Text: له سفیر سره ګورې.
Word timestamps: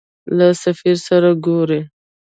له 0.37 0.47
سفیر 0.63 0.97
سره 1.07 1.29
ګورې. 1.45 1.81